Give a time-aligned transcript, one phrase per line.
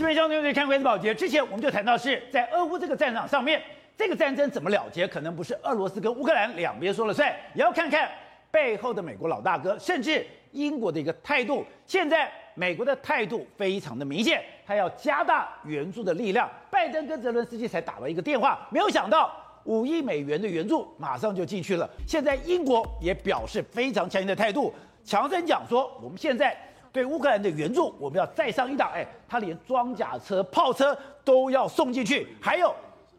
[0.00, 3.62] 这边相对对看《关键保洁》之前，我们就谈到是在俄乌这个战场上面，
[3.98, 8.10] 这个战争怎么了结，可能不是俄罗斯跟乌克兰两边说了算，也要看看
[8.50, 11.66] 背后的美国老大哥，甚至英国的一个态度。
[11.84, 16.50] 现在美国的态度非常的明显，他要加大援助的力量。
[16.70, 19.30] 拜登跟泽伦斯基才打了一个电话，没有想到
[19.64, 21.86] 五亿美元的援助马上就进去了。
[22.06, 24.72] 现在英国也表示非常强硬的态度，
[25.04, 26.56] 强生讲说，我们现在。
[26.92, 28.90] 对乌克兰的援助，我们要再上一档。
[28.92, 32.26] 哎，他连装甲车、炮车都要送进去。
[32.40, 32.74] 还有，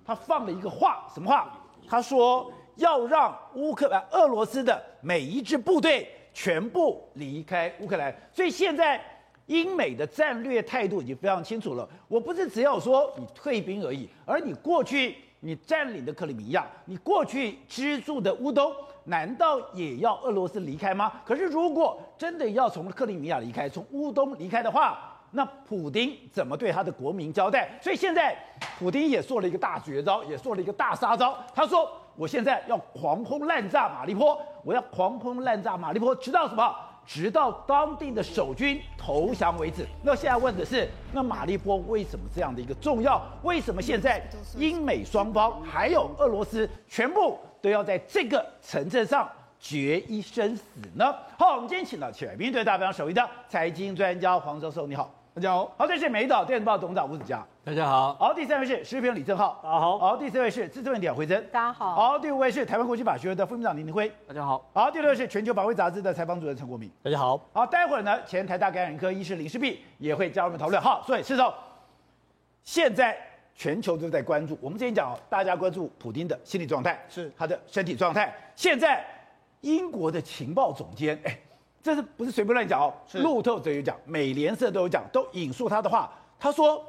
[0.05, 1.49] 他放了一个话，什么话？
[1.87, 8.13] 他说要让乌克兰、俄罗斯的每一支部队全部离开乌克兰。
[8.31, 9.01] 所以现在
[9.47, 11.87] 英美的战略态度已经非常清楚了。
[12.07, 18.73] 我不是只要说你退兵而已，而你过去你占领的克里米亚，你过去居住的乌东。
[19.05, 21.11] 难道也要俄罗斯离开吗？
[21.25, 27.67] 可是如果真的要从克里米亚离开，从乌东离开的话，那普丁怎么对他的国民交代？
[27.81, 28.37] 所以现在
[28.77, 31.35] 普丁也做了一个大绝招，也做了一个大杀招。
[31.55, 36.71] 他说：“我现在要狂轰滥炸马利波，我要狂轰滥炸马利波，直到什么？
[37.05, 43.21] 直到当地的守军投降为止。”那现在问的是，那马利波为什么这样的一个重要？
[43.43, 44.21] 为什么现在
[44.57, 47.39] 英美双方还有俄罗斯全部？
[47.61, 49.29] 都要在这个城镇上
[49.59, 50.63] 决一生死
[50.95, 51.15] 呢。
[51.37, 55.73] 好，我们今天请到全民，对大家非常熟悉的财经专家黄教授，你好，大家好。
[55.77, 58.13] 好，这是美岛电子报董事长吴子嘉，大家好。
[58.15, 59.97] 好，第三位是时事评李正浩，大家好。
[59.97, 61.95] 好，第四位是资深媒体回珍，大家好。
[61.95, 64.61] 好，第五位是台湾国际法学会的副秘书长林廷辉，大家好。
[64.73, 67.39] 好，第六位是全球保卫杂志的采访主任陈国民，大家好。
[67.53, 70.81] 好，待会儿呢，前台大感染科医师林世璧也会加入我们讨论。
[70.81, 71.53] 好，所以是说
[72.65, 73.17] 现在。
[73.53, 74.57] 全球都在关注。
[74.61, 78.33] 我们之前讲，大家关注普京的心理状态，是他的身体状态。
[78.55, 79.05] 现在
[79.59, 81.37] 英国的情报总监，哎，
[81.83, 82.93] 这是不是随便乱讲哦？
[83.13, 86.11] 路透者有讲，美联社都有讲，都引述他的话。
[86.39, 86.83] 他说，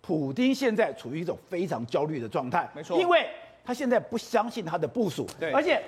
[0.00, 3.26] 普京现在处于一种非常焦虑的状态，没错，因为
[3.64, 5.82] 他现在不相信他的部署，对，而且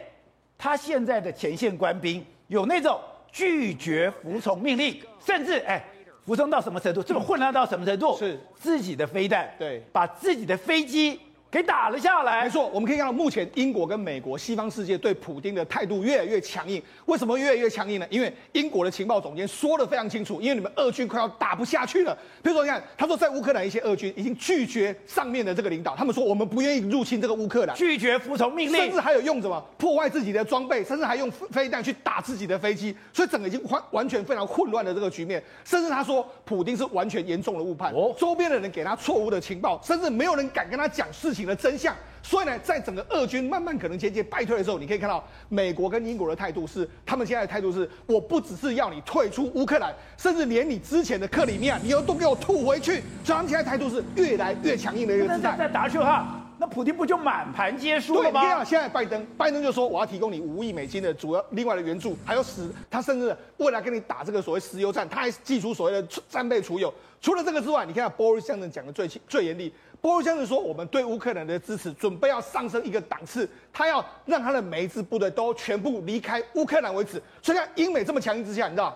[0.57, 5.85] 他现在的前线官兵有那种拒绝服从命令，甚至哎。
[6.25, 7.03] 服从到什么程度？
[7.03, 8.17] 这么混乱到什么程度？
[8.17, 11.21] 是自己的飞弹，对，把自己的飞机。
[11.55, 12.43] 给打了下来。
[12.43, 16.83] 没错，我们可以看到，目前英国跟美国、西方世界对普丁的态度越来越强硬。
[17.07, 18.07] 为什么越来越强硬呢？
[18.11, 22.13] 因为英国的情报总监说的非常清楚，因为你们俄军快要打不下去了。
[22.43, 32.93] 比如说，你看，他说在乌克兰一些俄军已经拒绝上面的这个领导，他们说我们不愿意入侵这个乌克兰，拒绝服从命令，甚至还有用什么破坏自己的装备，甚至还用飞弹去打自己的飞机。
[33.13, 35.41] 所以整个已经完完全非常混乱的这个局面。
[35.65, 53.03] 甚至他说，普丁是完全严重的误判，哦，周边的人给他错误的情报，甚至没有人敢跟他讲事情的真相，所以呢，在整个俄军慢慢可能渐渐败退的时候，你可以看到美国跟英国的态度是，他们现在的态度是，我不只是要你退出乌克兰，甚至连你之前的克里米亚，你又都给我吐回去。
[53.25, 55.57] 所以他们现在态度是越来越强硬的一个姿态。
[55.57, 58.41] 再打去哈，那普京不就满盘皆输了吗？
[58.41, 66.93] 对，现在拜登，拜登就说我要提供你五亿美金的主要另外的援助，还有使他甚至未来跟你打这个所谓石油战，他还祭出所谓的战备储油。
[67.21, 69.73] 除了这个之外，你看 Boris Johnson 讲的最最严厉。
[70.05, 77.13] 波尔江是说，我们对乌克兰的支持准备要上升一个档次，他要让他的每一支部队都全部离开乌克兰为止。
[77.41, 78.95] 所以，看英美这么强硬之下，你知道，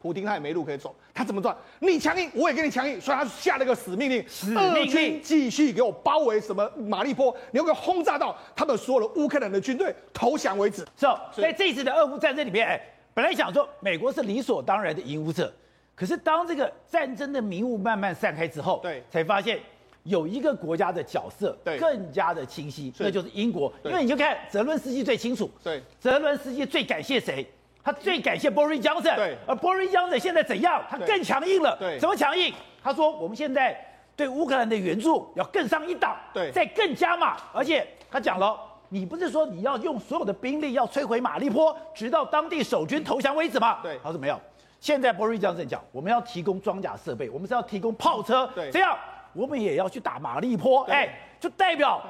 [0.00, 1.54] 普丁他也没路可以走，他怎么办？
[1.80, 10.86] 你强硬，我也跟你强硬，所以他下了个死命令，死命令，俄军继续给我包围什么马利波，你要给我轰炸到他们所有的乌克兰的军队投降为止。
[10.96, 12.80] 是哦，在这一次的俄乌战争里面，哎，
[13.12, 15.52] 本来想说美国是理所当然的赢者，
[15.94, 19.60] 可是当这个战争的迷雾慢慢散开之后，对，才发现。
[20.04, 23.72] 有一个国家的角色更加的清晰，那就是英国。
[23.84, 27.46] 因为你就看泽伦斯基最清楚，对，泽伦斯基最感谢谁？
[27.82, 29.16] 他最感谢 Boris Johnson。
[29.16, 30.82] 对，而 Boris Johnson 现在怎样？
[30.88, 31.76] 他更强硬了。
[31.78, 32.52] 对，怎么强硬？
[32.82, 33.74] 他说我们现在
[34.14, 37.36] 对乌克兰的援助要更上一档，对，再更加码。
[37.52, 38.58] 而且他讲了，
[38.90, 43.80] 你不是说你要用所有的兵力要摧毁马利坡，直到当地守军投降为止吗？
[43.82, 44.38] 对，他说没有。
[44.78, 48.96] 现在 Boris Johnson 讲，我们要提供装甲设备，我们是要提供炮车，对，这样。
[49.32, 51.08] 我们也要去打马利坡，哎，
[51.38, 52.02] 就代表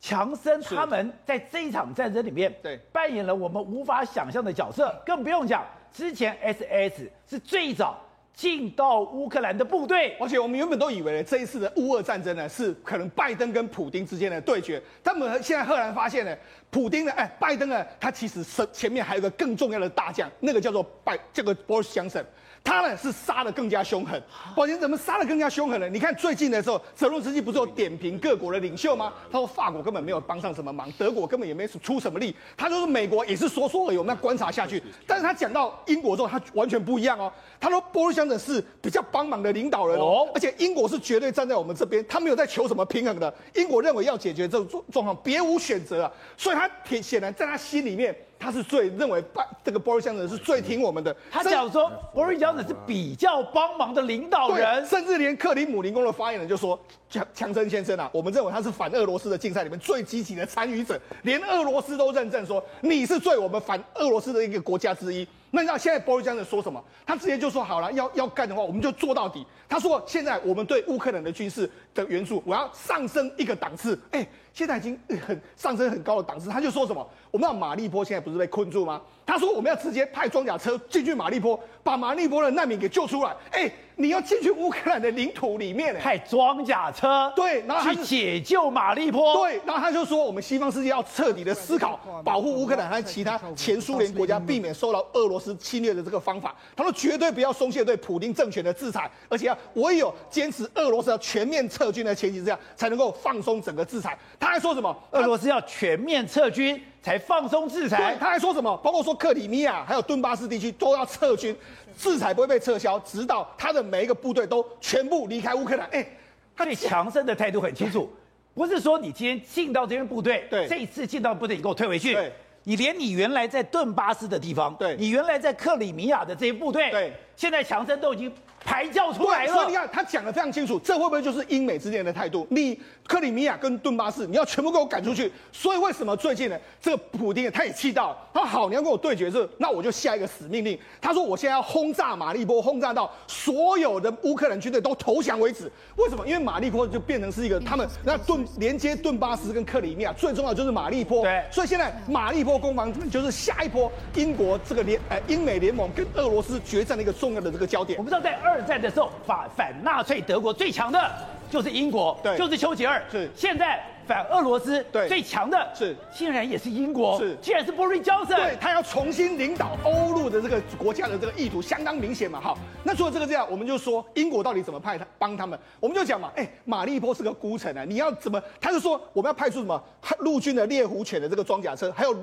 [0.00, 4.94] 强森他们在这一场战争里面，对，扮演了我们无法想象的角色。
[5.06, 7.98] 更不用讲，之前 SS 是最早
[8.34, 14.82] 进到乌克兰的部队，而且我们原本都以为这一次的乌俄战争呢，是可能拜登跟普京之间的对决。
[15.02, 16.36] 他们现在赫然发现呢，
[16.74, 22.24] 普丁呢，哎，拜登呢，他其实是前面还有个更重要的大将，那个叫做拜这个 Boris Johnson。
[22.64, 24.20] 他呢是杀的更加凶狠。
[24.56, 25.86] 宝杰怎么杀的更加凶狠呢？
[25.86, 29.12] 你看最近的时候，泽伦斯基不是有点评各国的领袖吗？
[29.30, 32.34] 他说法国根本没有帮上什么忙，德国根本也没出什么力。
[32.56, 34.82] 他就是美国也是说说而已，我们要观察下去。
[35.06, 37.30] 但是他讲到英国之后，他完全不一样哦。
[37.60, 43.32] 他说波瑞香的是比较帮忙的领导人哦，而且英国是绝对站在我们这边，他没有在求什么平衡的。
[43.54, 46.10] 英国认为要解决这种状状况，别无选择啊。
[46.34, 48.14] 所以他显显然在他心里面。
[48.36, 51.16] 他是最认为拜这个 Boris Johnson 是最听我们的。
[51.30, 56.78] 他讲说 Boris Johnson 是比较帮忙的领导人，甚至连克里姆林宫的发言人就说，
[57.08, 65.26] 强强森先生啊，我们认为他是反俄罗斯的竞赛里面最积极的参与者，连俄罗斯都认证说你是最我们反俄罗斯的一个国家之一。
[65.50, 66.82] 那你知道现在 Boris Johnson 说什么？
[67.06, 69.46] 他直接就说好了，要要干的话，我们就做到底。
[69.66, 73.98] 他说现在我们对乌克兰的军事的援助，我要上升一个档次。
[74.10, 74.26] 哎。
[74.54, 74.96] 现在已经
[75.26, 77.04] 很上升很高的档次，他就说什么？
[77.32, 79.02] 我们要马利波现在不是被困住吗？
[79.26, 83.34] 他说我们要直接派装甲车进去马利波，把马利波的难民给救出来。
[83.50, 89.34] 哎，你要进去乌克兰的领土里面，派装甲车对，然后去解救马利波。
[89.34, 96.54] 对，然后他就说我们西方世界要彻底的思考保护乌克兰和其他前苏联国家，避免受到俄罗斯侵略的这个方法。
[96.76, 104.16] 他说绝对不要松懈对普丁政权的制裁，而且要唯有坚持俄罗斯要全面撤军的前提之下，才能够放松整个制裁。
[104.44, 104.94] 他还说什么？
[105.12, 108.12] 俄罗斯要全面撤军才放松制裁。
[108.12, 108.76] 对，他还说什么？
[108.84, 111.56] 包括说克里米亚还有顿巴斯地区都要撤军，
[111.96, 115.88] 制裁不会被撤销，直到他的每一个部队都全部离开乌克兰。
[115.92, 116.06] 哎，
[116.54, 118.10] 他对强生的态度很清楚，
[118.52, 122.12] 不是说你今天进到这边部队，对，这一次进到部队你给我退回去。
[122.12, 122.30] 对，
[122.64, 128.32] 你连你原来在顿巴斯的地方，对，你原来在克里米亚的这些部队，对，现在强生都已经。
[128.66, 132.46] 排教出来了，所以你看他讲的非常清楚，这会不会就是英美之间的态度？
[132.48, 135.30] 你克里米亚跟顿巴斯，你要全部给我赶出去。
[135.52, 136.58] 所以为什么最近呢？
[136.80, 140.78] 这个普丁他也气到了，他说好，你要跟我对决，这那我就下一个死命令。
[140.98, 145.70] 他说我现在要轰炸马利波，轰炸到所有的乌克兰军队都投降为止。
[145.96, 146.26] 为什么？
[146.26, 151.20] 因为马利波就变成是一个他们 那顿连接顿巴斯跟克里米亚最重要就是马利波。
[151.20, 157.98] 对，所以现在马利波攻防就是下一波英国这个联呃英美联盟跟俄罗斯决战的一个重要的这个焦点。
[157.98, 158.54] 我不知道在二。
[158.54, 161.10] 二战的时候，反反纳粹德国最强的
[161.50, 163.02] 就是英国，对，就是丘吉尔。
[163.10, 168.36] 是现在反俄罗斯对最强的是，竟然也是英国，是竟然是 Boris Johnson。
[168.36, 172.40] 对，他要重新领导欧陆的这个国家的这个意图相当明显嘛。
[172.40, 175.58] 好，那除了这个这样，我们就说英国到底怎么派他帮他们？
[175.80, 178.42] 我们就讲嘛，哎，马利波是个孤城啊，你要怎么？
[178.60, 179.82] 他就说我们要派出什么
[180.20, 182.14] 陆军的猎狐犬的这个装甲车，还有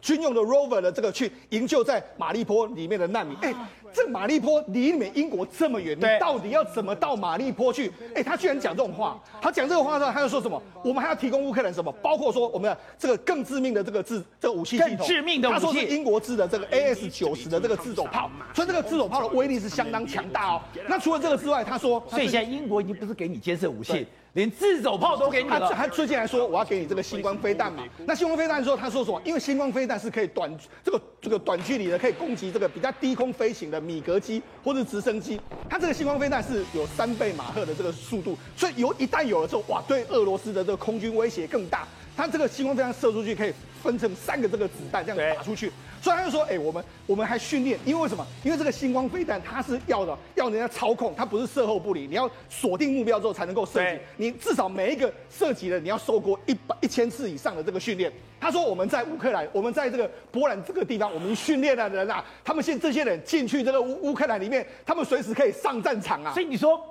[0.00, 3.36] 军用的 Rover 的这个去营救在马利波里面的难民。
[3.42, 3.54] 哎。
[3.94, 7.92] 这马利坡离你们英国这么远，你到底要怎么到马利坡去？
[8.14, 9.20] 哎，他居然讲这种话。
[9.38, 10.62] 他讲这个话的时候，他又说什么？
[10.82, 11.92] 我们还要提供乌克兰什么？
[12.00, 15.60] 包括说我们的这个更致命的这个自这个武器系统，致命的武器。
[15.60, 20.62] 他说是英国制的这个 AS 九十的这个自走炮，所以这个自走炮的威力是相当强大哦。
[20.88, 24.06] 那除了这个之外，他说，所以现在英国已经不是给你监视武器。
[24.34, 25.72] 连自走炮都给你了。
[25.74, 27.84] 他最近还说我要给你这个星光飞弹嘛？
[28.06, 29.20] 那星光飞弹说他说什么？
[29.24, 30.50] 因为星光飞弹是可以短
[30.82, 35.40] 这个这个短距离的，可以攻击这个比较低空飞行的米格机或者直升机。
[35.68, 41.86] 它这个星光飞弹是有三倍马赫的这个速度，所以有一旦有了之后，哇，对俄罗斯的这个空军威胁更大。
[42.14, 43.52] 它这个星光飞弹射出去可以
[43.82, 45.72] 分成三个这个子弹这样打出去。
[46.02, 48.26] 所以他就说，哎、欸，我们我们还训练，因为为什么？
[48.42, 54.00] 因为这个星光飞弹它是要的，要人家操控，它不是射后不理，你要锁定目标之后才能够射击。
[54.16, 58.12] 你至少每一个射击的你要受过一百一千次以上的这个训练。
[58.40, 66.32] 他说我们在乌克兰，我们在这个波兰这个地方，我们训练的人啊，他们现这些人进去这个乌乌克兰里面，他们随时可以上战场啊。
[66.32, 66.84] 所以你说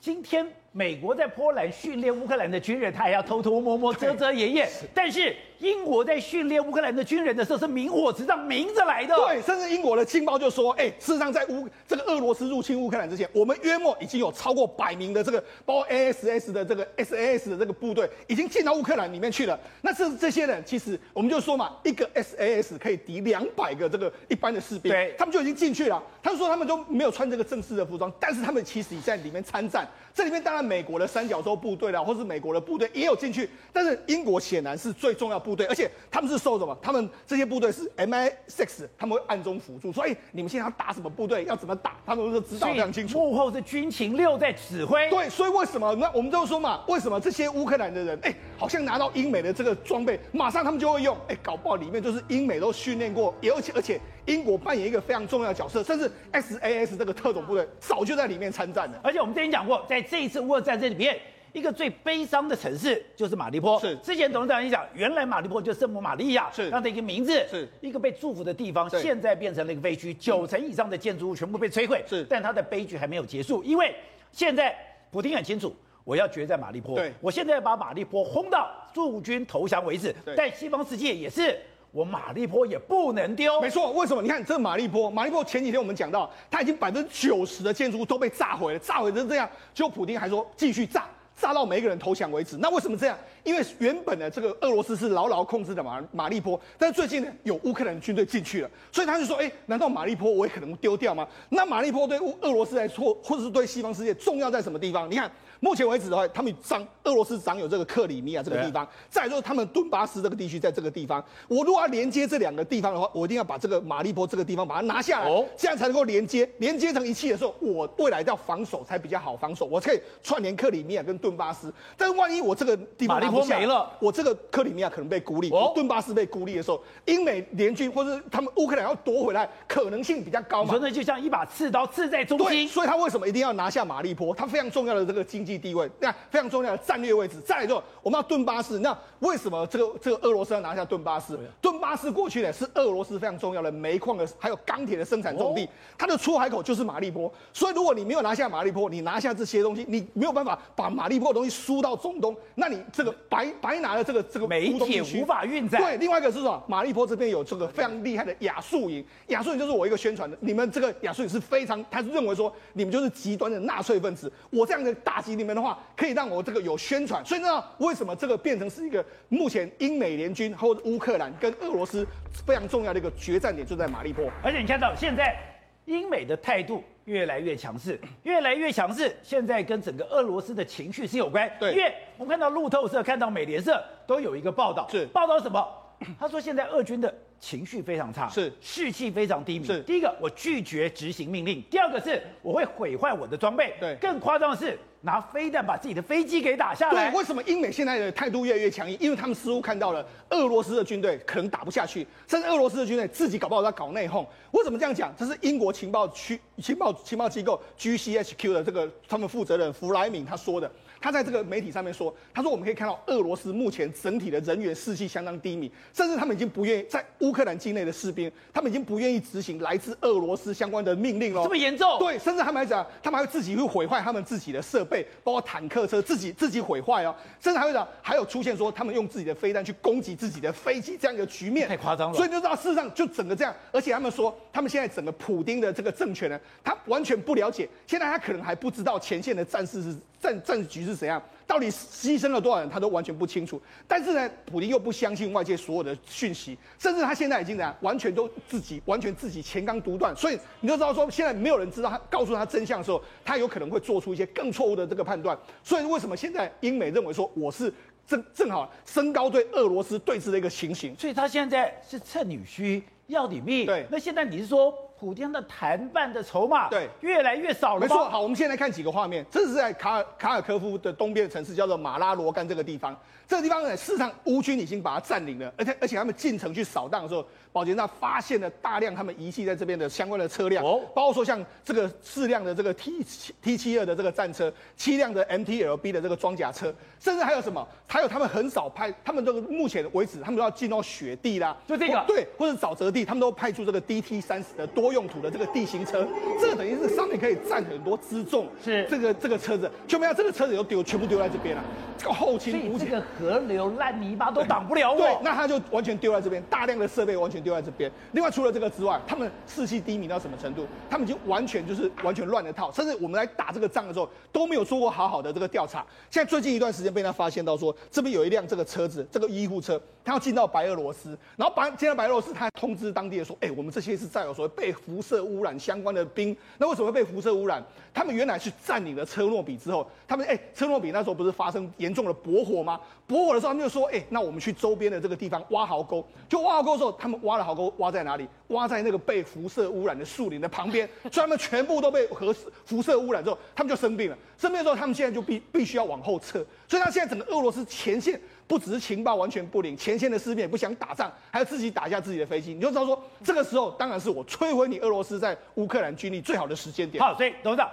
[0.00, 0.46] 今天。
[0.76, 4.68] 美国在波兰训练乌克兰的军人，他还要偷偷摸摸、遮遮掩掩。
[4.92, 9.14] 但是英国在训练乌克兰的军人的时候，是明火执仗明着来的。
[9.14, 19.56] 对，甚至英国的情报就说，哎，事实上在乌这个俄罗斯入侵乌克兰之前，我们约莫已经有超过百名的这个包括 ASS 的这个 SAS 的这个部队已经进到乌克兰里面去了。
[19.80, 26.02] 那这这些人，其实我们就说嘛，一个 SAS 可以敌两百个这个一般的士兵，对，他们就已经进去了。
[26.20, 29.88] 他们说他们都没有穿这个正式的服装，但是他们其实已在里面参战。
[30.14, 30.64] 这里面当然。
[30.64, 36.74] 美国的三角洲部队啦，或是美国的部队也有进去，但是英国显然是最重要部队，而且他们是受什么？
[36.80, 43.18] 他们这些部队是 MI6，他们会暗中辅助，所以你们现在要打什么部队，要怎么打，他们都知道非常清楚。
[43.18, 45.10] 幕后是军情六在指挥。
[45.10, 45.94] 对，所以为什么？
[45.96, 54.00] 那我们就说嘛，为什么这些乌克兰的人，哎，好像拿到英美的这个装备，马上他们就会用，哎，搞不好里面就是英美都训练过，也而且而且。
[54.26, 59.00] 英国扮演一个非常重要的角色，甚至 SAS 这个特种部队早就在里面参战了。
[59.02, 61.18] 而且我们之前讲过，在这一次乌俄战争里面，
[61.52, 63.78] 一个最悲伤的城市就是马利坡。
[63.80, 72.02] 是之前董事长也讲，原来马利坡就是圣母玛利亚是这样的一个名字，是一个被祝福的地方，现在变成了一个废墟，九成以上的建筑物全部被摧毁。
[72.08, 73.94] 是但它的悲剧还没有结束，因为
[74.32, 74.74] 现在
[75.10, 75.74] 普丁很清楚。
[76.02, 80.14] 我要决战马利坡，对我现在要把马利坡轰到驻军投降为止。
[80.22, 81.58] 对但西方世界也是，
[81.94, 83.60] 我马利坡也不能丢。
[83.60, 84.20] 没错，为什么？
[84.20, 91.04] 你看这马利坡，马利坡前几天我们讲到，它已经百分之九十的建筑物都被炸毁了，炸毁成这样，就普丁还说继续炸。
[91.36, 92.56] 炸到每一个人投降为止。
[92.58, 93.18] 那为什么这样？
[93.42, 101.26] 因为原本的这个俄罗斯是牢牢控制的马马利坡，但是最近呢有乌克兰军队进去了，所以他就说：哎，难道马利坡我也可能丢掉吗？
[101.48, 105.10] 那马利坡对俄罗斯来说，或者是对西方世界重要在什么地方？
[105.10, 105.28] 你看，
[105.64, 111.24] 目前为止的话，他们掌俄罗斯掌有这个克里米亚这个地方，再来就是他们顿巴斯这个地区在这个地方。
[111.48, 121.72] 我如果要连接这两个地方的话，我一定要把这个马利波这个地方把它拿下来，哦、这样才能够连接，连接成一气的时候，我未来要防守才比较好防守，我可以串联克里米亚跟顿巴斯。
[121.96, 130.74] 但是万一我这个地方马利波没了，我这个克里米亚可能被孤立，哦、顿巴斯被孤立的时候，英美联军或者他们乌克兰要夺回来，可能性比较高嘛？
[130.74, 132.68] 你说那就像一把刺刀刺在中心。
[132.68, 134.34] 所以他为什么一定要拿下马利波？
[134.34, 137.40] 他非常重要的这个经济地位，那非常重要的战略位置。
[137.40, 141.38] 再来之后，我们要顿巴斯，那为什么这个这个俄罗斯要拿下顿巴斯？
[141.60, 145.68] 顿巴斯过去呢是俄罗斯非常重要的煤矿的，还有钢铁的生产重地，
[145.98, 147.32] 它的出海口就是马利波。
[147.52, 155.78] 所以如果你没有拿下马利波，你拿下这些东西，你没有办法把马利波的东西输到中东，那你这个白白拿了这个这个煤铁无法运载。
[155.78, 156.62] 对，另外一个是什么？
[156.66, 167.24] 马利波这边有这个非常厉害的亚速营，亚速营就是我一个宣传的，你们这个亚速营是非常，他是认为说你们就是极端的纳粹分子，我这样的打击你们的话，可以让我这个有宣传。
[167.24, 172.06] 所以呢，为什么这个变成是一个目前英美联军或者乌克兰跟俄罗斯
[172.46, 174.30] 非常重要的一个决战点，就在马利坡。
[174.42, 175.36] 而且你看到现在
[175.84, 176.82] 英美的态度。
[177.04, 179.14] 越来越强势，越来越强势。
[179.22, 181.46] 现在跟整个俄罗斯的情绪是有关。
[181.60, 185.62] 对，因为我们看到路透社、看到美联社都有一个报道，是报道什么？
[186.18, 189.66] 他说现在俄军的情绪非常差，是士气非常低迷。
[189.66, 193.74] 是第一个，我拒绝执行命令；第二个是我会毁坏我的装备。
[193.78, 197.10] 对，更夸张的是拿飞弹把自己的飞机给打下来。
[197.10, 198.96] 对，为什么英美现在的态度越来越强硬？
[198.98, 204.26] 因为他们似乎看到了俄罗斯的军队可能打不下去，甚至俄罗斯的军队自己搞不好在搞内讧。
[204.52, 205.14] 为什么这样讲？
[205.16, 210.70] 这是英国情报区情报情报机构 GCHQ 的这个他们负责人弗莱明他说的。
[211.04, 221.42] 他在这个媒体上面说，他说我们可以看到俄罗斯目前整体的人员士气相当低迷，甚至他们已经不愿意在乌克兰境内的士兵，他们已经不愿意执行来自俄罗斯相关的命令了。
[221.42, 221.98] 这么严重？
[221.98, 227.14] 对，甚至他们还讲，他们还会自己会毁坏他们自己的设备，包括坦克车，自己自己毁坏哦。
[227.38, 232.16] 甚至还会讲，还有出现说他们用自己的飞弹去攻击自己的飞机这样一个局面，太夸张了。
[232.16, 241.22] 所以你就知道事实上就整个这样，而且他们说，他们现在整个普丁的这个政权呢，他完全不了解，现在他可能还不知道前线的战事是战战局是怎样。
[241.46, 243.60] 到底牺牲了多少人，他都完全不清楚。
[243.86, 250.16] 但是呢，普丁又不相信外界所有的讯息，甚至他现在已经怎样，完全都自己完全自己前纲独断。
[250.16, 255.38] 所以你就知道说，现在没有人知道他告诉他真相的时候，他有可能会做出一些更错误的这个判断。
[255.62, 257.72] 所以为什么现在英美认为说我是
[258.06, 260.96] 正正好升高对俄罗斯对峙的一个情形？
[260.98, 263.66] 所以他现在是趁女婿要你命。
[263.66, 264.74] 对，那现在你是说？
[265.04, 267.80] 普京的谈判的筹码对越来越少了。
[267.80, 272.98] 没错，好，我们现在看几个画面，这是在卡尔卡尔科夫的东边的城市，叫做马拉罗干这个地方。
[273.34, 287.66] 这个地方呢，事实上乌军已经把它占领了，而且而且他们进城去扫荡的时候，保洁站发现了大量他们遗弃在这边的相关的车辆，哦，包括说像这个四辆的这个 T 七 T 七二的这个战车，七辆的 MTLB 的这个装甲车，甚至还有什么？
[287.88, 292.04] 还有他们很少派，他们这个目前为止，他们都要进到雪地啦，就这个。
[292.06, 296.06] 对，或者沼泽地，他们都派出这个 DT 三十的多用途的这个地形车，
[296.40, 298.86] 这个等于是上面可以站很多辎重，是。
[298.88, 301.64] 这个这个车子，就没有这个车子都丢，全部丢在这边了，
[301.98, 303.94] 这个后勤无这个河流烂。
[303.94, 307.90] 泥巴都挡不了我，对，那他就完全丢在这边，大量的设备完全丢在这边。
[308.12, 310.66] 另外，除了这个之外，他们士气低迷到什么程度？
[310.90, 315.86] 他们已经完全就是完全乱了套，甚至我们来打这个仗的时候都没有做过好好的这个调查。
[316.10, 327.64] 现在最近一段时间被他发现到说，这边有一辆这个车子，这个医护车，他要进到白俄罗斯，然后白进到白俄罗斯，他通知当地的说，哎，我们这些是载有所谓被辐射污染相关的兵，那为什么会被辐射污染？
[327.94, 332.78] 他们原来是占领了车诺比之后，他们哎，车诺比那时候不是发生严重的驳火吗？
[333.06, 336.04] 驳火的时候，他们就说，哎，那我们去周边的这个地方挖壕沟。
[336.28, 338.26] 就挖壕沟的时候，他们挖了壕沟，挖在哪里？
[338.48, 340.88] 挖在那个被辐射污染的树林的旁边。
[341.04, 342.34] 所以他们全部都被核
[342.64, 344.18] 辐射污染之后，他们就生病了。
[344.36, 346.44] 生病之后，他们现在就必必须要往后撤。
[346.66, 352.54] 所以他现在整个俄罗斯前线不只是情报完全不灵，前线的士兵也不想打仗，还要自己打下自己的飞机。
[352.54, 357.02] 你就知道说，这个时候当然是我摧毁你俄罗斯在乌克兰军力最好的时间点。
[357.02, 357.70] 好，所以董事长。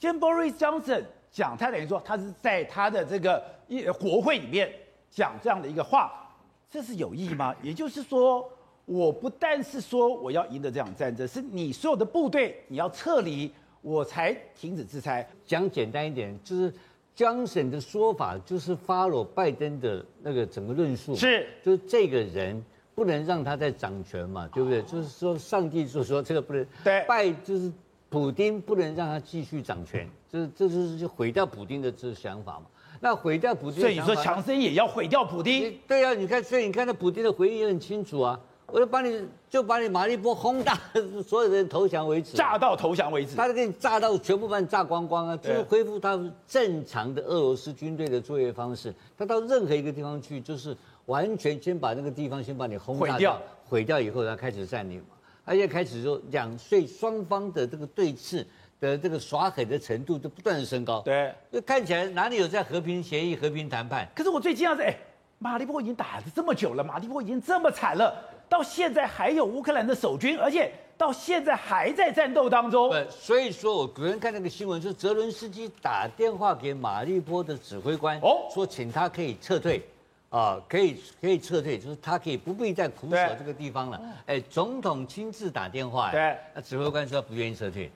[0.00, 4.70] 今天 Boris Johnson 讲，他等于说他是在他的这个一国会里面
[5.10, 6.32] 讲这样的一个话，
[6.70, 7.52] 这是有意义吗？
[7.60, 8.48] 也就是说，
[8.84, 13.50] 我不但是说我要赢得这场战争，是你所有的部队你要撤离，
[13.82, 15.28] 我才停止制裁。
[15.44, 16.72] 讲简单一点，就是
[17.12, 22.64] 江省的说法就是 follow 拜登的那个整个论述，是，就是这个人
[22.94, 24.80] 不能让他再掌权嘛，对不对？
[24.82, 27.72] 就是说上帝就说这个不能，对，拜就是。
[28.10, 32.66] 普丁不能让他继续掌权，这这就是就毁掉普丁的这个想法嘛。
[33.00, 35.78] 那毁掉普丁，所以你说强森也要毁掉普丁？
[35.86, 40.76] 对啊，你看，所以你看那普丁的回应也很清楚啊，我就把你就把你马利波轰炸，
[41.24, 48.92] 所有人投降为止，炸到投降为止，他就给你炸到全部把你炸光光啊，就是恢复他正常的俄罗斯军队的作业方式。
[49.16, 55.14] 他到任何一个地方去，就是完全先把那个地方先把你轰炸掉，毁掉以后，他开始占领嘛。
[55.48, 58.44] 而且开始说，两岁双方的这个对峙
[58.78, 61.00] 的这个耍狠的程度都不断的升高。
[61.00, 64.06] 对，就看起来哪里有在和平协议、和平谈判？
[64.14, 64.94] 可是我最惊讶是，哎，
[65.38, 68.14] 马利波已经打了这么久了，马利波已经这么惨了，
[68.46, 72.90] 到现在还有乌克兰的守军，而且到现在还在战斗当中。
[72.90, 79.82] 对，所以说我昨天看那个新闻，说泽伦斯基打电话给马利波的指挥官，哦，说请他可以撤退。
[80.30, 84.00] 啊，可以可以撤退，就是他可以不必再苦守这个地方了。
[84.26, 87.90] 哎，总统亲自打电话，对，那指挥官说他不愿意撤退，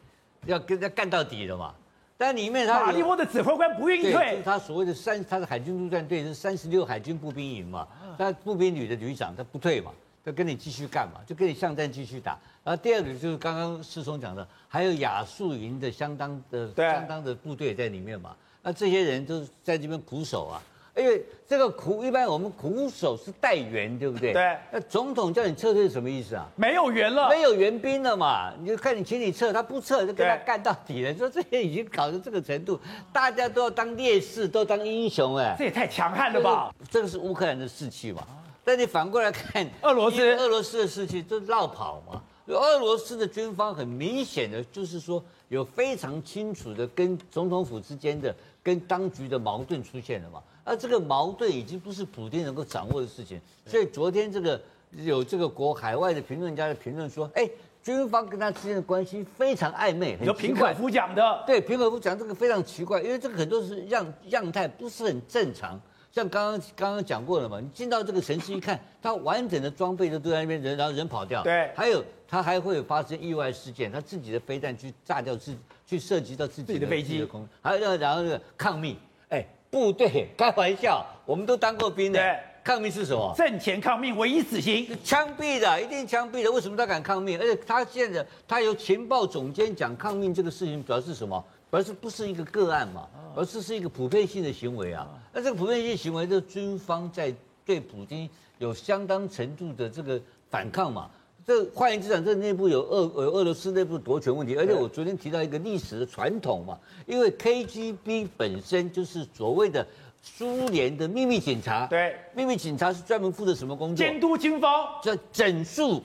[0.46, 1.74] 要跟他干到底了嘛。
[2.16, 7.86] 但里面他马利波的指挥官不愿意退，就是他所谓的三，他的海军陆战队是三十六海军步兵营嘛，
[8.16, 9.92] 他步兵旅的旅长他不退嘛，
[10.24, 12.38] 他跟你继续干嘛，就跟你巷战继续打。
[12.64, 20.62] 然后第二个就是刚刚师兄讲的，还有亚速营的相当的相当的部队在里面嘛，那这些人都在这边苦守啊。
[20.94, 24.34] 因为这个苦，一般我们苦守是待援，对不对？
[24.34, 24.56] 对。
[24.70, 26.46] 那总统叫你撤退是什么意思啊？
[26.54, 28.52] 没有援了，没有援兵了嘛？
[28.60, 31.14] 你就看你请你撤，他不撤就跟他干到底了。
[31.14, 32.78] 说这些已经搞到这个程度，
[33.10, 35.54] 大家都要当烈士，都当英雄哎。
[35.56, 36.74] 这也太强悍了吧？
[36.90, 38.22] 这个是乌克兰的士气嘛？
[38.62, 42.22] 但你反过来看俄罗斯，俄罗斯的士气就绕跑嘛？
[42.48, 50.42] 俄罗斯的军方很明显的就是说有非常清楚的跟总统府之间的跟当局的矛盾出现了嘛？
[50.64, 54.60] 而这个矛盾已经不是普丁能够掌握的事情，所以昨天这个
[54.92, 57.48] 有这个国海外的评论家的评论说，哎，
[57.82, 60.16] 军方跟他之间的关系非常暧昧。
[60.22, 65.80] 有平可夫讲的，对，平可夫讲这个非常奇怪，因为这个很多是样样态不是很正常。
[66.12, 71.42] 像刚刚刚刚讲过了嘛，你进到这个城市一看，他完整的装备都都在那边，人然后人跑掉。
[71.42, 78.96] 对，还有他还会有发生意外事件，他自己的飞弹去炸掉自去涉及到自己的飞机的空，还有然后那个抗命，
[79.28, 79.44] 哎。
[79.72, 82.20] 部队开玩笑，我们都当过兵的。
[82.20, 83.32] 对，抗命是什么？
[83.34, 86.52] 挣钱抗命，唯一死刑，枪毙的，一定枪毙的。
[86.52, 87.38] 为什么他敢抗命？
[87.40, 91.42] 而且他现在他由情报总监讲抗命这个事情，表示什么？
[91.70, 95.08] 表示不是一个个案嘛，而是是一个普遍性的行为啊。
[95.32, 101.10] 那这个普遍性行为，就是军方在对普京有相当程度的这个反抗嘛。
[101.44, 109.84] 这换言之讲，这内部有俄有俄罗斯内部夺权问题，而且我昨天提到一个历史的传统嘛，因为 KGB 本身就是所谓的
[110.22, 114.06] 苏联的秘密警察，对，秘密警察是专门负责什么工作？
[114.06, 116.02] 监督军方，叫整肃，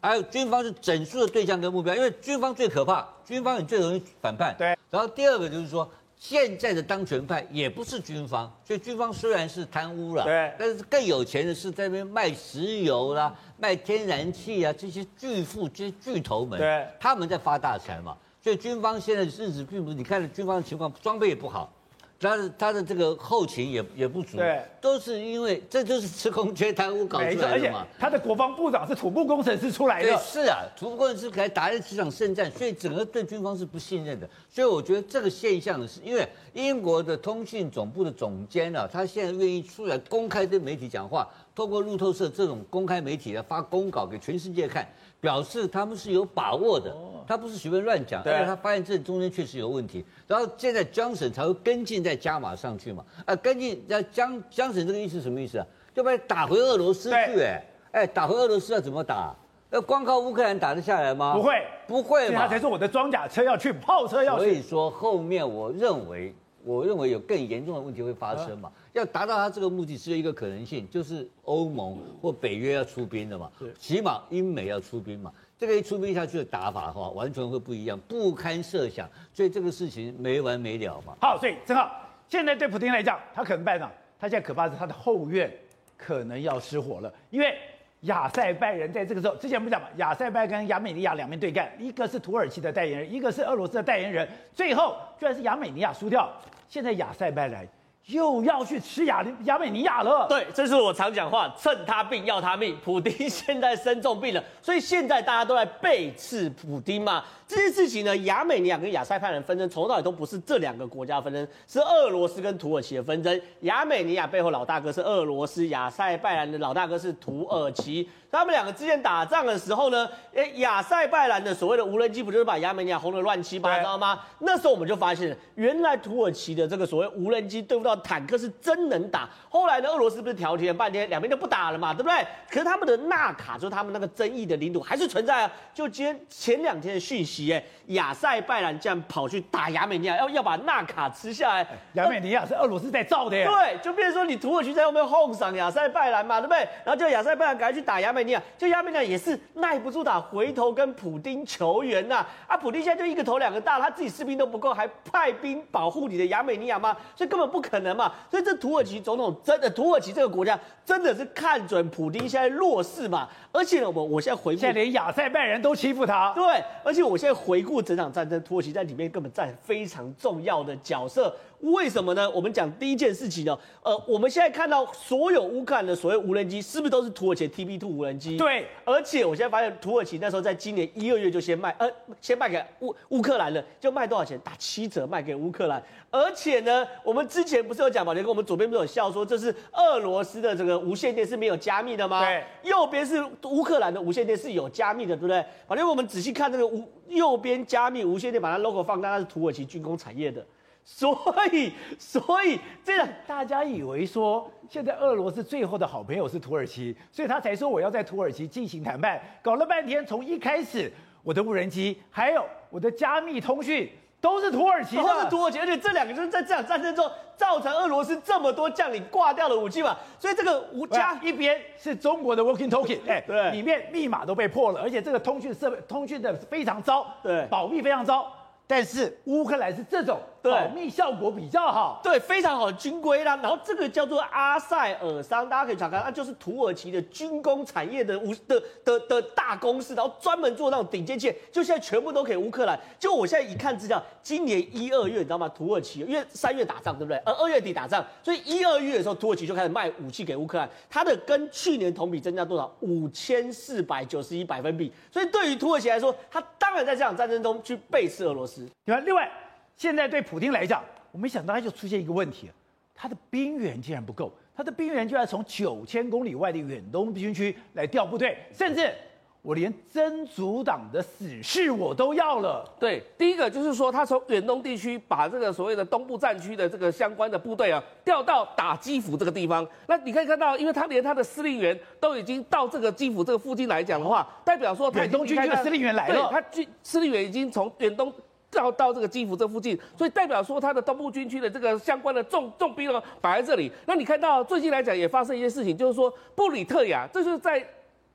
[0.00, 4.76] 还有军方是整肃的对象跟目标，因为军方最可怕，军方你最容易反叛，对。
[4.90, 5.88] 然后第二个就是说。
[6.20, 18.14] 现在的当权派也不是军方，所以军方虽然是贪污了，对，但是更有钱的是在那边卖石油啦、卖天然气啊，这些巨富、这些巨头们，对，他们在发大财嘛。
[18.42, 21.72] 所以军方现在日子并不，你看军方的情况，装备也不好。
[22.20, 27.86] 他的他的这个后勤也也不足，对，都是因为这就是吃空缺贪污搞出来的嘛。
[27.98, 34.28] 他的国防部长是土木工程师出来的，是啊，土木工程师还打了几场胜战，所以整个对军方是不信任的。
[34.50, 44.86] 所以我觉得这个现象呢，是因为英国的通讯总部的总监啊，他现在愿意出来公开对媒体讲话，透过路透社这种公开媒体来发公稿给全世界看。
[45.20, 46.94] 表示他们是有把握的，
[47.26, 55.66] 他不是随便乱讲，而且他发现这中间确实有问题，然后现在江省才会跟进再加码上去嘛，啊，跟进那江江省这个意思什么意思啊？
[55.94, 59.34] 要把你打回俄罗斯去，哎，哎，打回俄罗斯要怎么打？
[59.70, 61.34] 要光靠乌克兰打得下来吗？
[61.34, 64.44] 不会，不会嘛，他才是我的装甲车要去，炮车要去。
[64.44, 66.34] 所以说后面我认为。
[66.62, 68.70] 我认为有更严重的问题会发生嘛？
[68.92, 73.50] 要达到他这个目的，只有一个可能性，就是欧盟或北约要出兵的嘛。
[73.78, 75.32] 起码英美要出兵嘛。
[75.58, 79.08] 这个一出兵下去的打法的话，完全会不一样，不堪设想。
[79.32, 81.14] 所以这个事情没完没了嘛。
[81.20, 81.90] 好，所以正好
[82.28, 83.92] 现在对普京来讲，他可能败了。
[84.18, 85.50] 他现在可怕是他的后院
[85.96, 87.56] 可能要失火了，因为
[88.02, 96.30] 亚塞拜人在这个时候，之前不讲嘛，亚塞拜跟亚美尼亚两面对干，一个是土耳其的代言人，一个是俄罗斯的代言人，最后居然是亚美尼亚输掉，
[96.68, 97.66] 现在亚塞拜然
[98.10, 100.26] 又要去吃亚亚美尼亚了。
[100.28, 102.76] 对，这是我常讲话，趁他病要他命。
[102.84, 107.24] 普丁现在生重病了，所以现在大家都在背刺普丁嘛。
[107.46, 113.40] 这件事情呢，亚美尼亚跟亚塞拜然纷争，从头到尾都不是这两个国家纷争，是俄罗斯跟土耳其的纷争。
[113.60, 118.08] 亚美尼亚背后老大哥是俄罗斯，亚塞拜然的老大哥是土耳其。
[118.30, 124.20] 他们两个之间打仗的时候呢，哎，亚塞拜然的所谓的无人机不就是把亚美尼亚轰得乱七八糟吗？
[124.38, 129.28] 那时候我们就发现，原来土耳其的这个所谓无人机对付到坦克是真能打。
[129.48, 132.24] 后来呢，俄罗斯不是调停了半天，两边就不打了嘛，对不对？
[132.48, 135.52] 可是他们的纳卡，就是他们那个争议的领土还是存在啊。
[135.74, 137.52] 就今天前两天的讯息。
[137.52, 141.66] 哎亚塞拜然竟然跑去打亚美尼亚，要要把纳卡吃下来。
[141.94, 143.50] 亚美尼亚是俄罗斯在造的呀。
[143.50, 146.60] 对，就变成说你土耳其在后面哄上亚塞拜然嘛，对不对？
[146.84, 152.26] 然后就亚塞拜然赶快去打亚美尼亚，就亚美尼亚也是耐不住打，回头跟普丁求援呐。
[152.46, 156.96] 啊，普丁现在就一个头两个大，他自己士兵都不够，还派兵保护你的亚美尼亚吗？
[157.14, 158.12] 所以根本不可能嘛。
[158.30, 163.28] 所以这土耳其总统真的，土耳其这个国家真的是看准普丁现在弱势嘛。
[163.52, 166.32] 而且呢，我我现在回顾，现在连亚塞拜人都欺负他。
[166.34, 171.34] 对，而且我现在回顾整场战争，土耳其在里面根本占非常重要的角色。
[171.60, 172.28] 为什么呢？
[172.30, 178.36] 我们讲第一件事情呢，呃，我们现在看到所有乌克兰的所谓无人机，是不是都是土耳其 TB2 无人机？
[178.38, 178.66] 对。
[178.84, 184.38] 而且我现在发现，土耳其那时候在今年一二月就先卖，呃，先卖给乌乌克兰了，就卖多少钱？
[184.42, 185.82] 打七折卖给乌克兰。
[186.10, 192.24] 而且呢，我们之前不是有讲嘛，连跟我们左边不是有笑说，这是俄罗斯的这个无线电是没有加密的吗？
[192.24, 192.42] 对。
[192.62, 195.44] 右边是乌克兰的无线电是有加密的，对不对？
[195.68, 200.44] 反正我们仔细看这个无右边加密无线电，把它 logo 放大，它是土耳其军工产业的。
[200.84, 201.16] 所
[201.52, 209.20] 以，所以这样大家以为说，现在俄罗斯最后的好朋友是土耳其，所以他才说我要在土耳其进行谈判。
[209.40, 213.88] 搞了半天，从一开始我的无人机，还有我的加密通讯，
[214.20, 219.96] 都是土耳其的，都是土耳其，而且这两个就是在这场战争中造成俄罗斯这么多将领挂掉的武器嘛。
[220.18, 228.32] 所以这个无家一边是中国的 Working Token，哎，对，里面密码都被破了，而且这个通讯设备通讯的非常糟，对，保密非常糟。
[228.70, 230.20] 但是乌克兰是这种。
[230.42, 233.36] 保密效果比较好，对，非常好的军规啦。
[233.42, 242.80] 然后这个叫做阿塞尔桑，大家可以查看，那就是土耳其的军工产业的无的的的，的大公司，然后专门做那种顶尖器，就现在全部都给乌克兰。
[242.98, 245.46] 就我现在一看资料，今年一二月你知道吗？
[245.50, 247.18] 土耳其因为三月打仗对不对？
[247.18, 252.74] 而二月底打仗，所以一二月的时候土耳其就开始卖武器给乌克兰，它的跟去年同比增加多少？
[252.80, 254.90] 五千四百九十一百分比。
[255.12, 258.59] 所以对于土耳其来说，它当然在这场战争中去背刺俄罗斯。
[258.84, 259.02] 对吧？
[259.04, 259.30] 另外。
[259.76, 262.50] 现在对普京来讲，我没想到他就出现一个问题，
[262.94, 268.92] 他的兵源竟然不够，他的兵源就要从九千公里外的远东军区来调部队，甚至
[269.40, 272.62] 我连真主党的死士我都要了。
[272.78, 288.12] 对，第一个就是说他从远东地区把这个所谓的东部战区的这个相关的部队啊调到打基辅这个地方，那你可以看到，因为他连他的司令员都已经到这个基辅这个附近来讲的话，代表说远东军区的司令员来了，他军司令员已经从远东。
[288.50, 293.70] 到到这个基辅这附近，所以代表说他的东部军区的这个相关的重重兵呢摆在这里。
[293.86, 297.66] 那你看到最近来讲也发生一些事情，就是说布里特雅，这是在。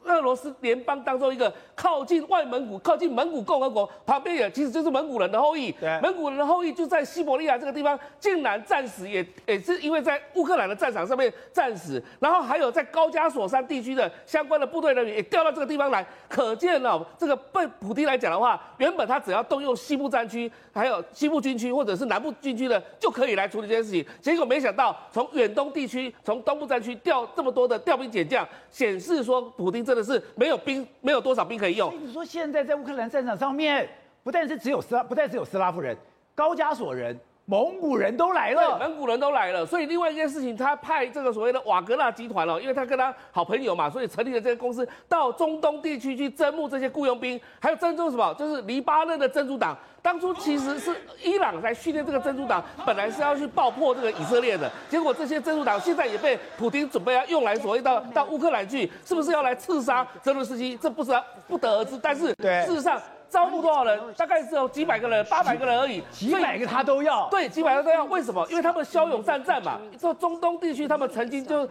[0.06, 5.72] 俄罗斯联邦当中一个靠近外蒙古、靠近蒙古共和国旁边也其实就是蒙古人的后裔。
[5.74, 12.02] 对，蒙古人的后裔就在西伯利亚这个地方，竟然战死也也是因为在乌克兰的战场上面战死。
[12.20, 16.06] 然后还有在高加索山地区的相关的部队人员也调到这个地方来。
[16.30, 24.06] 可见哦，这个被普丁来讲的话，原本他只要动用西部战区、还有西部军区或者是南部军区的就可以来处理这件事情。
[24.22, 29.95] 结果没想到从远东地区、从东部战区调这么多的调兵遣将，显示说普丁这。
[29.96, 31.92] 的是没有兵，没有多少兵可以用。
[32.00, 33.90] 你说现在在乌克兰战场上面，
[34.24, 35.98] 不但是只有斯拉，不但只有斯拉夫人、
[36.36, 39.64] 高加索人、蒙古人都来了，蒙古人都来了。
[39.66, 48.34] 所以另外一件事情，他派这个所谓的瓦格纳集团哦，因为他跟他好朋友嘛，所以成立了这个公司，到中东地区去征募这些雇佣兵，还有征募什么？
[48.34, 49.78] 就是黎巴嫩的真主党。
[50.02, 60.78] 当初其实是伊朗在训练这个真主党，本来是要去爆破这个以色列的，结果这些真主党现在也被普京准备要用来所谓到到乌克兰去，是不是要来刺杀泽伦斯基？
[60.78, 61.12] 这不是
[61.48, 61.98] 不得而知。
[62.02, 62.28] 但是
[62.66, 64.00] 事实上，招募多少人？
[64.18, 66.02] 大概只有几百个人，八百个人而已。
[66.12, 67.28] 几百个他都要。
[67.30, 68.04] 对，几百个都要。
[68.06, 68.46] 为什么？
[68.50, 69.80] 因为他们骁勇善战嘛。
[70.00, 71.68] 这中东地区他们曾经就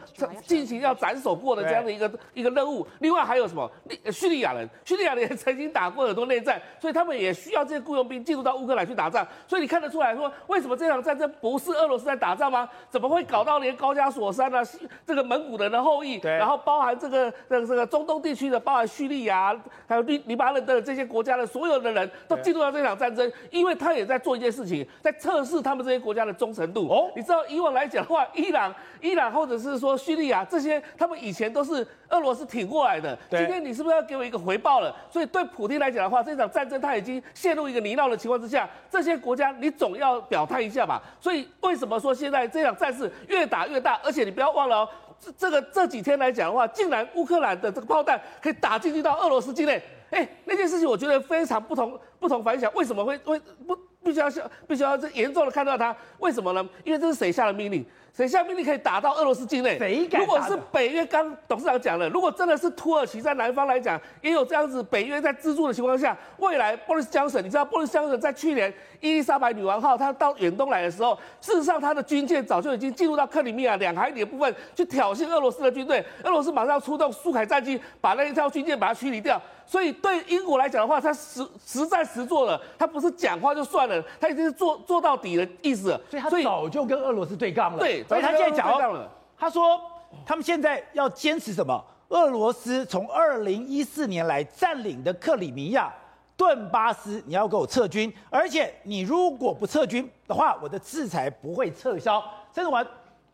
[0.47, 2.87] 进行要斩首过的这样的一个一个任务。
[3.01, 3.71] 另外还有什么？
[4.13, 9.27] 叙利亚人， 叙利亚人也曾经打过很多内战，所以他们也需要这些雇佣兵进入到乌克兰去打仗。
[9.47, 12.69] 所以你看得出来说，为什么这场战争不是俄罗斯在打仗吗？
[12.91, 14.63] 怎么会搞到连高加索山啊，
[15.07, 19.55] 这个蒙古人的后裔，然后包含这个这个这个中东地区的，包含叙利亚
[19.87, 26.89] 还有黎黎巴嫩的这些国家的所有的人都进入到这场战争，因为他也在做一件事情，在测试他们这些国家的忠诚度。
[26.89, 33.17] 哦，你知道以往来讲的话，伊朗、伊朗或者是说叙利亚这些，他们以前都是俄罗斯挺过来的。
[33.31, 34.93] 今天你是不是要给我一个回报了？
[35.09, 41.01] 所以对普京来讲的话，这场战争他已经陷入一个泥淖的情况之下，这些国家你总要表态一下吧。
[41.21, 44.01] 所以为什么说现在这场战事越打越大？
[44.03, 44.89] 而且你不要忘了哦。
[45.21, 52.73] 这这个这几天来讲的话，竟然乌克兰的这个炮弹可以打进去到俄罗斯境内，哎，那件事情我觉得非常不同不同凡响。
[52.75, 54.31] 为什么会会不必须要
[54.67, 55.97] 必须要这严重的看到它？
[56.19, 56.69] 为什么呢？
[56.85, 57.85] 因为这是谁下的命令？
[58.17, 59.77] 谁下命令可以打到俄罗斯境内？
[59.77, 60.21] 谁敢？
[60.21, 79.43] 如果是北约，刚董事长讲了，如果真的是土耳其在南方来讲，也有这样子北约在资助的情况下，未来波利斯江省，你知道波利斯江省在去年伊丽莎白女王号她到远东来的时候，事实上她的军舰早就已经进入到克里米亚两海里的部分去挑衅俄罗斯的军队，俄罗斯马上要出动苏凯战机把那一条军舰把它驱离掉。
[79.67, 86.01] 所以对英国来讲的话，他实实在实做了，他不是讲话就算了，他已经是做做到底的意思了。
[86.11, 87.79] 所以他早就跟俄罗斯对杠了。
[87.79, 89.81] 对，所以他现在讲了，他说
[90.25, 91.85] 他们现在要坚持什么？
[92.09, 95.93] 俄罗斯从二零一四年来占领的克里米亚、
[96.37, 102.23] 顿巴斯，你要给我撤军，而且你如果不撤军的话，我的制裁不会撤销。
[102.55, 102.87] 甚至完，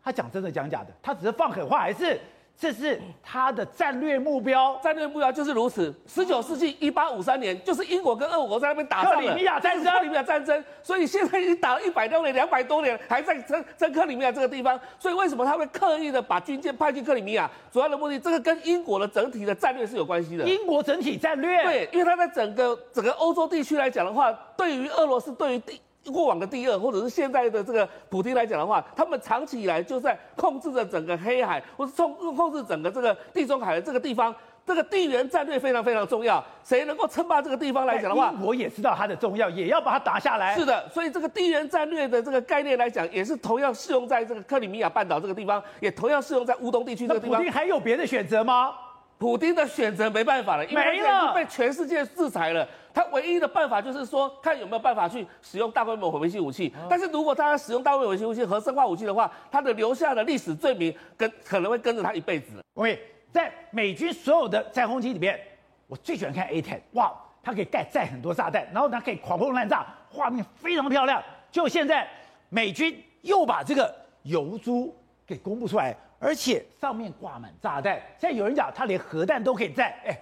[0.03, 0.87] 他讲真的讲假的？
[1.03, 2.19] 他只是放狠话还是？
[2.61, 5.91] 这是他的战略目标，战略目标就是如此。
[6.05, 10.63] 十九世纪一八五三年，就是英国跟俄国在那边打仗，克里米亚战争，克里米亚战争。
[10.83, 14.79] 所以现在已经打了一百多年、两百多年，还在争争克里米亚这个地方。
[14.99, 17.49] 所以为什么他会刻意的把军舰派进克里米亚？
[17.71, 20.47] 主要的目的，这个跟英国的整体的战略是有关系的。
[20.47, 25.81] 英国整体战略，对，因为他在整个整个欧洲地区来讲的话，对于俄罗斯，对于地。
[26.11, 34.33] 过往的第二，或者是现在的这个普京来讲的话，他们长期以来就在控制着整个黑海，或是控控制整个这个地中海的这个地方，
[34.65, 36.43] 这个地缘战略非常非常重要。
[36.63, 40.55] 谁能够称霸这个地方来讲的话，我也知道它的重要，也要把它打下来。
[40.55, 47.37] 是的，所以这个地缘战略的这个概念来讲，也是同样适用在这个克里米亚半岛这个地方，也同样适用在乌东地区这个地方。
[47.37, 48.73] 普丁还有别的选择吗？
[49.19, 52.67] 普京的选择没办法了，因为他被全世界制裁了。
[52.93, 56.73] 他唯一的办法就是说，看有没有办法去使用大规模毁灭性武器。
[56.89, 62.63] 但是如果他使用大规模毁灭性武器和生化武器的话，他的留下的历史罪名跟可能会跟着他一辈子。
[62.73, 62.99] OK，
[63.31, 65.39] 在美军所有的战轰机里面，
[65.87, 71.23] 我最喜欢看 A-10，哇，它可以盖载很多炸弹，然后它可以狂轰滥炸，画面非常漂亮。
[71.49, 72.07] 就现在
[72.49, 74.93] 美军又把这个油珠
[75.25, 77.95] 给公布出来，而且上面挂满炸弹。
[78.19, 80.17] 现在有人讲它连核弹都可以载，哎。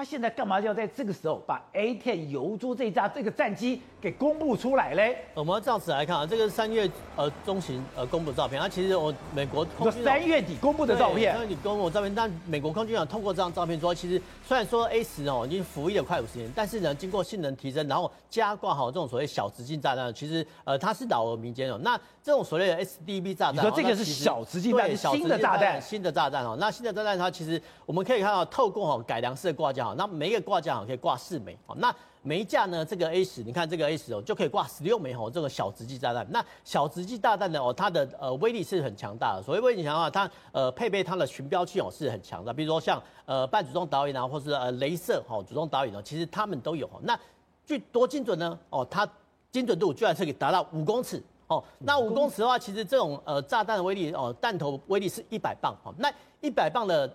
[0.00, 5.14] 他现在干嘛要在这个时候把 A10 油猪这架这个战机给公布出来嘞？
[5.34, 21.78] 我们要这样子来看啊，这个三月呃中旬呃公布的照片，啊其实我美国空军三月底公布的照片，三月底公布的照片，但美国空军啊通过这张照片说，其实虽然说 A 十哦已经服役了快五十年，但是呢经过性能提升，然后加挂好这种所谓小直径炸弹，其实呃它是老而弥坚哦。
[21.82, 26.56] 那这种所谓的 SDB 炸弹，你说这个是小直径弹，新的炸弹，新的炸弹哦。
[26.58, 31.74] 那新的炸弹它其实我们可以看到，透过哦改良式的挂架哈，那每一个挂架哈可以挂四枚哦。
[31.78, 36.26] 那每一架呢，这个 A 十，你看这个 A 十哦，就可以挂十六枚哦，这个小直径炸弹。
[36.30, 39.42] 那小直径炸弹呢哦，它的呃威力是很强大的。
[39.42, 42.52] 所谓威力强的话，它呃配备它的巡标器哦是很强的。
[42.52, 46.88] 比如说像呃半主动导引啊，或是呃镭射哦主动导引哦，其实他们都有。
[47.02, 47.18] 那
[47.64, 48.58] 具多精准呢？
[48.68, 49.08] 哦，它
[49.50, 51.22] 精准度居然是可以达到五公尺。
[51.46, 55.92] 哦，那五公尺的话，其实这种呃炸弹的威力哦，弹头威力是一百磅哦。
[55.98, 57.10] 那一百磅的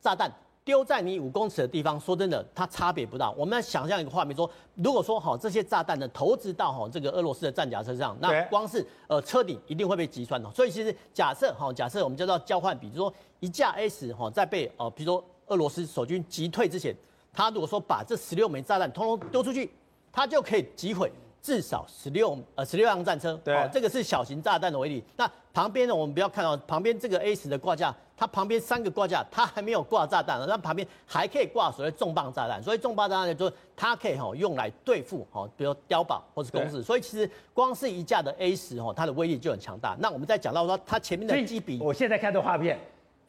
[0.00, 0.30] 炸弹
[0.68, 3.30] 丢在你五公尺的地方，说真的，它差别不大。
[3.30, 10.50] 我们要想象一个画面，说如果说好这些炸弹呢投掷到哈这个俄罗斯的战甲车上，那光是呃车顶一定会被击穿的。
[10.50, 16.94] 所以其实假设哈，假设我们叫做交换比，就是说一架 S 哈在被呃比如说俄罗斯守军击退之前，
[17.32, 19.70] 他如果说把这十六枚炸弹通通丢出去，
[20.12, 21.10] 他就可以击毁。
[21.42, 25.02] 至少十六呃十六辆战车，对，哦，这个是小型炸弹的威力。
[25.16, 32.62] 那旁边呢，我们不要看到旁边这个 A 十的挂架，它旁边三个挂架它还没有挂炸弹，那旁边还可以挂所谓重磅炸弹。
[32.62, 36.82] 所以重磅炸弹就是它可以哈用来对付哈，比如碉堡或是工事。
[36.82, 39.96] 所以其实光是一架的 A 十哈，它的威力就很强大。
[39.98, 42.78] 那我们再讲到说它前面的机比，我现在看这画片，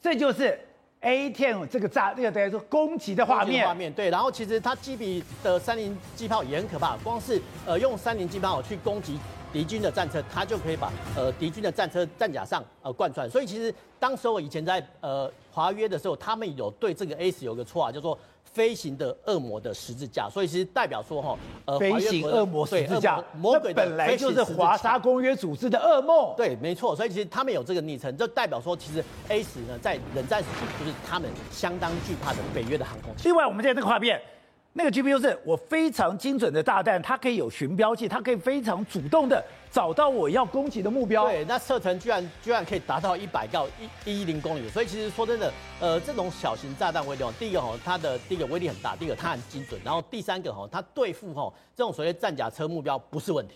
[0.02, 0.60] 这就是
[1.01, 9.17] A10 这个炸这个等于说攻击的画面，画面对，然后其实它机比的三菱机炮也很可怕，光是呃用三菱机炮去攻击
[9.53, 13.29] 敌军的战车，它就可以把呃敌军的战车战甲上呃贯穿。
[13.29, 18.17] 所以其实当时我以前在呃华约的时候，他们有对这个 ACE 有个绰号叫做
[18.53, 26.33] 飞行的恶魔的十字架，所以其实代表说哈，呃，飞行恶魔十字架，魔鬼本来就是华沙公约组织的噩梦。
[26.35, 33.23] 对，没错，所以其实他们有这个昵称，就代表说，其实 A 十呢，在冷战时期就是他们相当惧怕的北约的航空器。
[33.25, 34.19] 另外，我们现在这个画面。
[34.71, 41.25] 那个 GPU 是我非常精准的炸弹，它可以有寻标器，它可以非常主动的找到我要攻击的目标。
[41.25, 43.67] 对，那射程居然居然可以达到一百到
[44.05, 45.51] 一一零公里，所以其实说真的，
[45.82, 53.55] 呃，这种小型炸弹威力哦，第一个哈，它的第一个威力很大，第二个它很精准，然后第三个哈，它对付哈这种所谓战甲车目标不是问题。